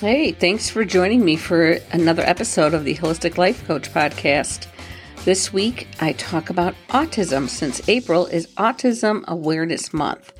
[0.00, 4.66] Hey, thanks for joining me for another episode of the Holistic Life Coach podcast.
[5.26, 10.32] This week, I talk about autism since April is Autism Awareness Month.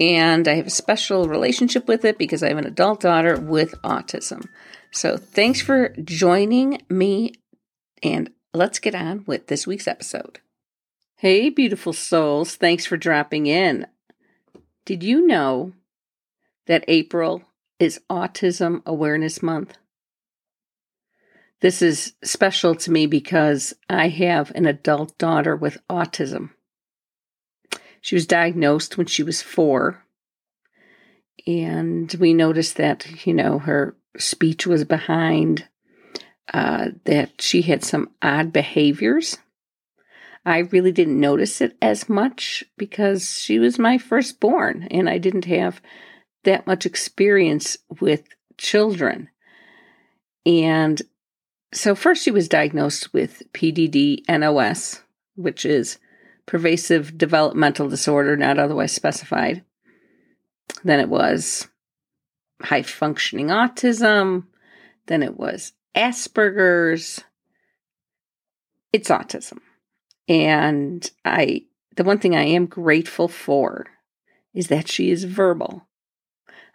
[0.00, 3.80] And I have a special relationship with it because I have an adult daughter with
[3.82, 4.48] autism.
[4.90, 7.34] So thanks for joining me,
[8.02, 10.40] and let's get on with this week's episode.
[11.18, 13.86] Hey, beautiful souls, thanks for dropping in.
[14.84, 15.72] Did you know
[16.66, 17.44] that April
[17.78, 19.76] is Autism Awareness Month.
[21.60, 26.50] This is special to me because I have an adult daughter with autism.
[28.00, 30.04] She was diagnosed when she was four,
[31.46, 35.66] and we noticed that, you know, her speech was behind,
[36.52, 39.38] uh, that she had some odd behaviors.
[40.44, 45.46] I really didn't notice it as much because she was my firstborn and I didn't
[45.46, 45.80] have
[46.44, 48.24] that much experience with
[48.56, 49.28] children.
[50.46, 51.00] And
[51.72, 55.02] so, first, she was diagnosed with PDD NOS,
[55.34, 55.98] which is
[56.46, 59.64] pervasive developmental disorder, not otherwise specified.
[60.84, 61.68] Then it was
[62.62, 64.44] high functioning autism.
[65.06, 67.22] Then it was Asperger's.
[68.92, 69.58] It's autism.
[70.28, 71.64] And I,
[71.96, 73.86] the one thing I am grateful for
[74.54, 75.86] is that she is verbal.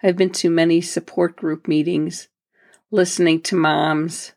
[0.02, 2.30] I've been to many support group meetings,
[2.89, 4.33] listening to moms,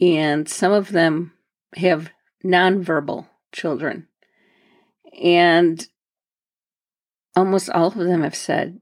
[0.00, 1.32] and some of them
[1.76, 2.10] have
[2.44, 4.08] nonverbal children.
[5.22, 5.86] And
[7.34, 8.80] almost all of them have said,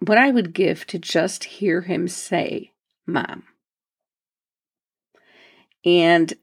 [0.00, 2.72] What I would give to just hear him say,
[3.06, 3.44] Mom.
[5.84, 6.34] And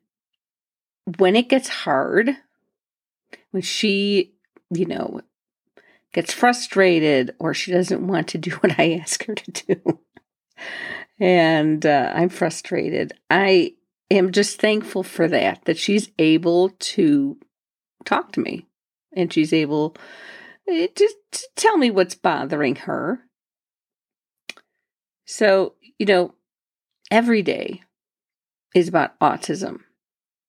[1.17, 2.37] when it gets hard,
[3.51, 4.35] when she,
[4.73, 5.21] you know,
[6.13, 9.99] gets frustrated or she doesn't want to do what I ask her to do.
[11.19, 13.13] and uh, I'm frustrated.
[13.29, 13.73] I
[14.09, 17.37] am just thankful for that, that she's able to
[18.05, 18.67] talk to me
[19.15, 19.95] and she's able
[20.67, 23.21] eh, to, to tell me what's bothering her.
[25.25, 26.35] So, you know,
[27.09, 27.81] every day
[28.75, 29.81] is about autism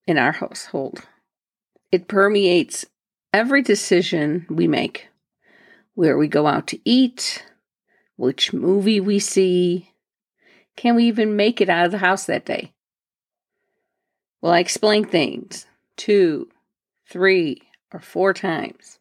[0.07, 1.01] in our household.
[1.93, 2.85] It permeates
[3.33, 5.09] every decision we make
[5.95, 7.45] where we go out to eat,
[8.17, 9.91] which movie we see.
[10.77, 12.73] Can we even make it out of the house that day?
[14.41, 15.67] Well, I explain things
[15.97, 16.49] two,
[17.09, 17.63] three,
[17.93, 18.99] or four times.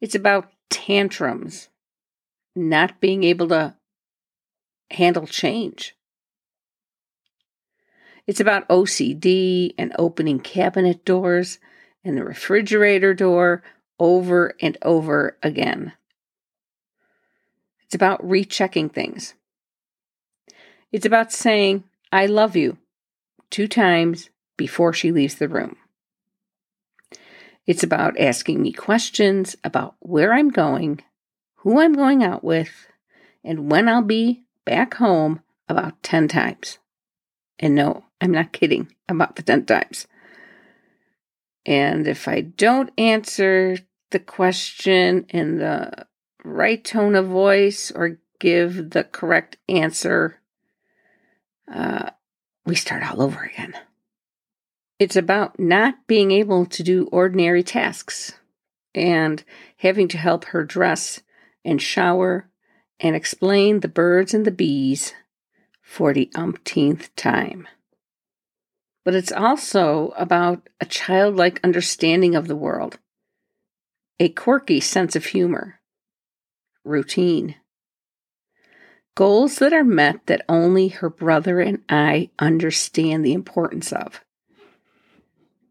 [0.00, 1.68] It's about tantrums,
[2.54, 3.74] not being able to
[4.90, 5.96] handle change.
[8.26, 11.58] It's about OCD and opening cabinet doors
[12.04, 13.62] and the refrigerator door
[13.98, 15.92] over and over again.
[17.84, 19.34] It's about rechecking things.
[20.92, 22.78] It's about saying, I love you
[23.50, 25.76] two times before she leaves the room.
[27.66, 31.00] It's about asking me questions about where I'm going,
[31.56, 32.88] who I'm going out with,
[33.42, 36.78] and when I'll be back home about 10 times.
[37.58, 40.06] And no, I'm not kidding about the 10 times.
[41.64, 43.78] And if I don't answer
[44.10, 46.06] the question in the
[46.44, 50.40] right tone of voice or give the correct answer,
[51.72, 52.10] uh,
[52.64, 53.74] we start all over again.
[54.98, 58.34] It's about not being able to do ordinary tasks
[58.94, 59.42] and
[59.78, 61.20] having to help her dress
[61.64, 62.48] and shower
[62.98, 65.12] and explain the birds and the bees
[65.82, 67.68] for the umpteenth time
[69.06, 72.98] but it's also about a childlike understanding of the world,
[74.18, 75.80] a quirky sense of humor,
[76.84, 77.56] routine,
[79.14, 84.22] goals that are met that only her brother and I understand the importance of,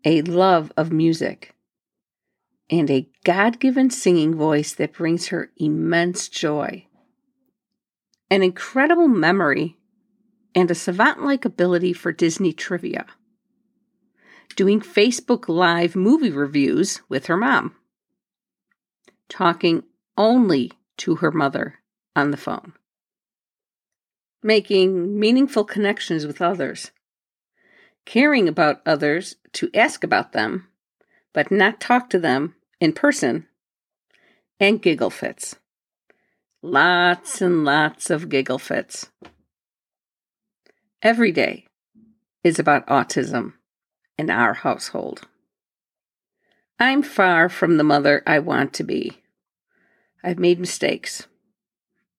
[0.03, 1.55] a love of music,
[2.69, 6.85] and a God given singing voice that brings her immense joy,
[8.29, 9.77] an incredible memory,
[10.53, 13.05] and a savant like ability for Disney trivia.
[14.55, 17.75] Doing Facebook Live movie reviews with her mom,
[19.29, 19.83] talking
[20.17, 21.79] only to her mother
[22.15, 22.73] on the phone,
[24.41, 26.91] making meaningful connections with others,
[28.05, 30.67] caring about others to ask about them,
[31.33, 33.47] but not talk to them in person,
[34.59, 35.55] and giggle fits.
[36.61, 39.09] Lots and lots of giggle fits.
[41.01, 41.67] Every day
[42.43, 43.53] is about autism
[44.17, 45.27] in our household.
[46.79, 49.21] I'm far from the mother I want to be.
[50.23, 51.27] I've made mistakes.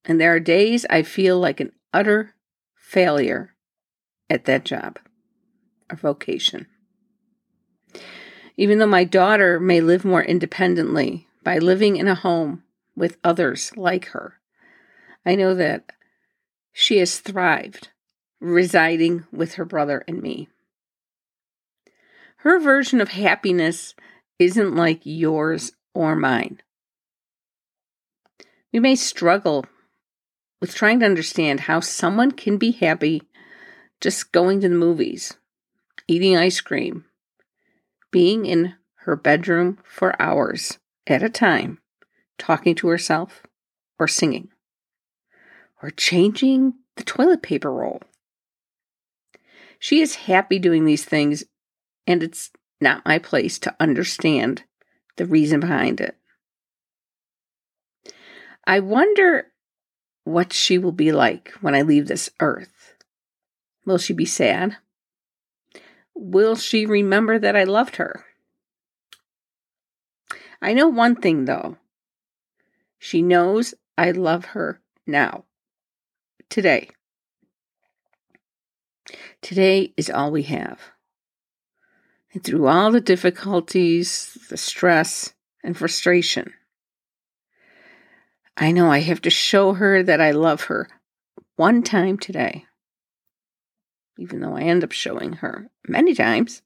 [0.05, 2.35] And there are days I feel like an utter
[2.75, 3.55] failure
[4.31, 4.99] at that job
[5.91, 6.67] or vocation.
[8.57, 12.63] Even though my daughter may live more independently by living in a home
[12.95, 14.41] with others like her,
[15.27, 15.91] I know that
[16.73, 17.91] she has thrived
[18.41, 20.49] residing with her brother and me.
[22.39, 23.95] Her version of happiness
[24.39, 26.61] isn't like yours or mine.
[28.73, 29.65] We may struggle
[30.61, 33.23] with trying to understand how someone can be happy
[34.01, 35.37] just going to the movies,
[36.07, 37.05] eating ice cream,
[38.11, 38.75] being in
[39.05, 41.79] her bedroom for hours at a time,
[42.39, 43.43] talking to herself,
[43.99, 44.49] or singing,
[45.83, 48.03] or changing the toilet paper roll.
[49.79, 51.45] She is happy doing these things,
[52.07, 52.51] and it's
[52.81, 54.65] not my place to understand
[55.17, 56.17] the reason behind it.
[58.67, 59.47] I wonder
[60.25, 62.95] what she will be like when I leave this earth.
[63.85, 64.77] Will she be sad?
[66.15, 68.25] Will she remember that I loved her?
[70.61, 71.77] I know one thing though.
[72.99, 75.45] She knows I love her now.
[76.51, 76.91] Today.
[79.41, 80.81] Today is all we have.
[82.37, 85.33] And through all the difficulties, the stress,
[85.65, 86.53] and frustration,
[88.59, 90.87] I know I have to show her that I love her
[91.55, 92.67] one time today.
[94.19, 96.61] Even though I end up showing her many times.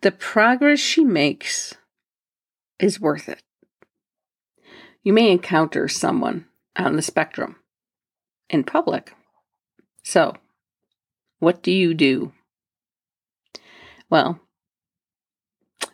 [0.00, 1.76] The progress she makes
[2.80, 3.44] is worth it.
[5.04, 7.54] You may encounter someone on the spectrum
[8.50, 9.14] in public.
[10.02, 10.34] So,
[11.38, 12.32] what do you do?
[14.10, 14.40] Well,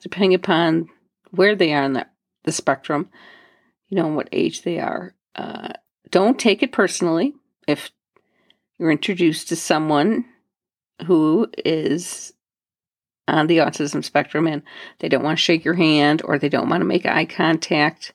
[0.02, 0.88] depending upon
[1.30, 2.06] where they are in the,
[2.44, 3.10] the spectrum,
[3.88, 5.14] you know, what age they are.
[5.34, 5.72] Uh,
[6.10, 7.34] don't take it personally
[7.66, 7.90] if
[8.78, 10.24] you're introduced to someone
[11.06, 12.32] who is
[13.26, 14.62] on the autism spectrum and
[14.98, 18.12] they don't want to shake your hand or they don't want to make eye contact.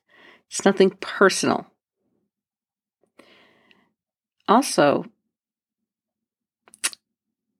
[0.49, 1.67] It's nothing personal.
[4.47, 5.05] Also,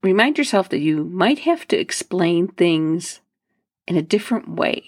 [0.01, 3.19] remind yourself that you might have to explain things
[3.87, 4.83] in a different way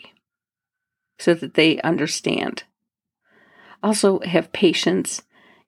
[1.19, 2.63] so that they understand.
[3.83, 5.23] Also, have patience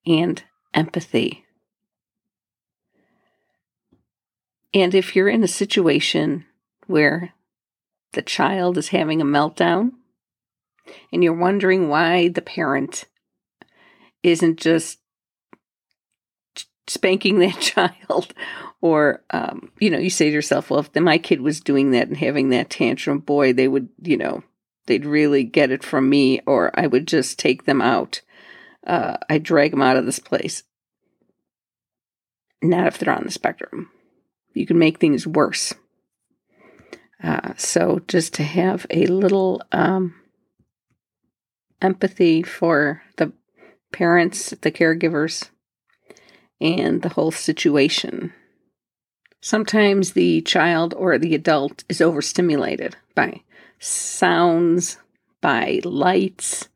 [0.05, 0.43] and
[0.73, 1.45] empathy.
[4.73, 6.45] And if you're in a situation
[6.87, 7.33] where
[8.13, 9.91] the child is having a meltdown
[11.11, 13.05] and you're wondering why the parent
[14.21, 14.99] isn't just
[16.87, 18.33] spanking that child
[18.81, 22.07] or um, you know you say to yourself well if my kid was doing that
[22.07, 24.43] and having that tantrum boy they would you know
[24.85, 28.21] they'd really get it from me, or I would just take them out.
[28.85, 30.63] Uh, I drag them out of this place.
[32.61, 33.89] Not if they're on the spectrum.
[34.53, 35.73] You can make things worse.
[37.21, 40.15] Uh, so just to have a little um,
[41.81, 43.31] empathy for the
[43.91, 45.49] parents, the caregivers,
[46.61, 48.33] and the whole situation.
[49.41, 53.41] Sometimes the child or the adult is overstimulated by
[53.79, 54.97] sounds,
[55.41, 56.69] by lights,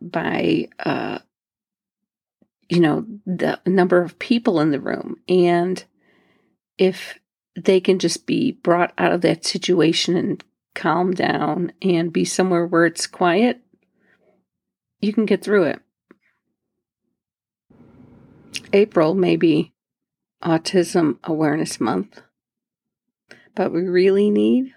[0.00, 1.20] by, uh,
[2.68, 5.16] you know, the number of people in the room.
[5.28, 5.82] And
[6.76, 7.18] if
[7.56, 12.66] they can just be brought out of that situation and calm down and be somewhere
[12.66, 13.60] where it's quiet,
[15.00, 15.80] you can get through it.
[18.72, 19.72] April may be
[20.42, 22.20] Autism Awareness Month,
[23.54, 24.74] but we really need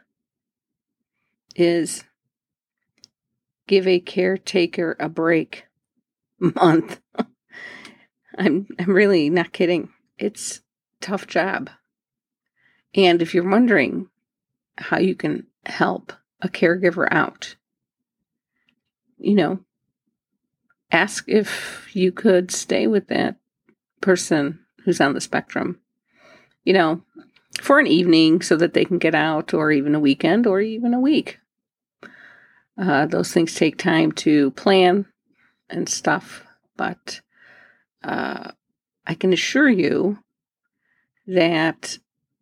[1.56, 2.04] is
[3.68, 5.66] give a caretaker a break
[6.40, 7.02] month.
[8.38, 9.90] I'm I'm really not kidding.
[10.18, 10.62] It's
[11.02, 11.70] tough job.
[12.94, 14.10] And if you're wondering
[14.78, 17.56] how you can help a caregiver out,
[19.18, 19.60] you know,
[20.92, 23.36] ask if you could stay with that
[24.02, 25.80] person who's on the spectrum.
[26.64, 27.02] You know,
[27.62, 30.94] for an evening so that they can get out, or even a weekend, or even
[30.94, 31.40] a week.
[32.78, 35.06] Uh, those things take time to plan
[35.70, 37.22] and stuff, but
[38.04, 38.52] uh,
[39.06, 40.20] I can assure you
[41.26, 41.98] that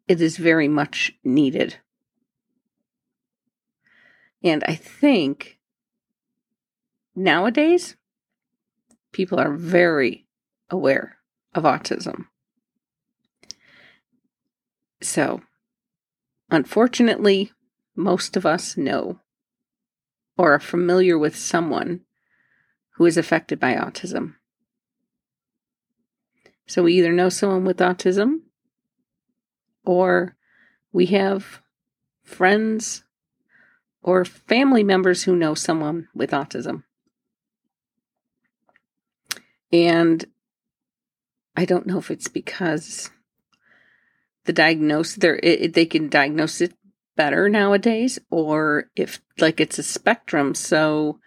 [0.08, 1.78] it is very much needed.
[4.44, 5.58] And I think
[7.16, 7.96] nowadays
[9.12, 10.28] people are very
[10.70, 11.15] aware
[11.56, 12.28] of autism.
[15.02, 15.42] So,
[16.52, 17.52] unfortunately,
[17.96, 19.20] most of us know
[20.38, 22.02] or are familiar with someone
[22.96, 24.36] who is affected by autism.
[26.68, 28.42] So we either know someone with autism
[29.86, 30.36] or
[30.92, 31.62] we have
[32.24, 33.04] friends
[34.02, 36.84] or family members who know someone with autism.
[39.72, 40.26] And
[41.56, 43.10] I don't know if it's because
[44.46, 46.74] the diagnosis there they can diagnose it
[47.16, 51.20] better nowadays or if like it's a spectrum so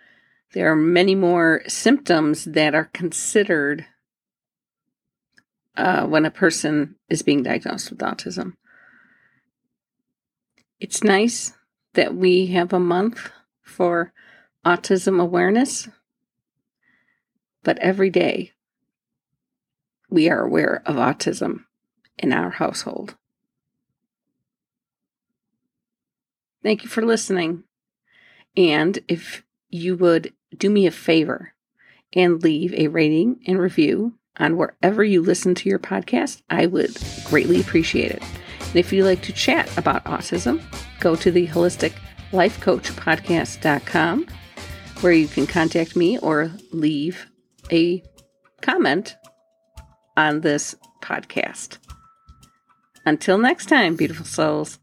[0.52, 3.87] there are many more symptoms that are considered
[5.76, 8.54] uh, when a person is being diagnosed with autism.
[10.80, 11.52] It's nice
[11.94, 13.30] that we have a month
[13.62, 14.12] for
[14.64, 15.88] autism awareness,
[17.62, 18.52] but every day
[20.11, 21.65] we are aware of autism
[22.19, 23.17] in our household.
[26.62, 27.65] Thank you for listening.
[28.57, 31.55] And if you would do me a favor
[32.12, 36.97] and leave a rating and review on wherever you listen to your podcast, I would
[37.25, 38.23] greatly appreciate it.
[38.61, 40.62] And if you'd like to chat about autism,
[41.00, 41.93] go to the holistic
[42.33, 44.27] life coach podcast.com
[45.00, 47.27] where you can contact me or leave
[47.71, 48.03] a
[48.61, 49.17] comment
[50.18, 51.78] on this podcast.
[53.06, 54.80] Until next time, beautiful souls.